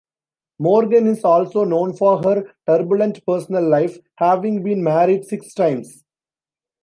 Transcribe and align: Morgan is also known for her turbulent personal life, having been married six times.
Morgan 0.57 1.05
is 1.05 1.23
also 1.23 1.63
known 1.63 1.95
for 1.95 2.23
her 2.23 2.55
turbulent 2.65 3.23
personal 3.23 3.69
life, 3.69 3.99
having 4.17 4.63
been 4.63 4.83
married 4.83 5.25
six 5.25 5.53
times. 5.53 6.03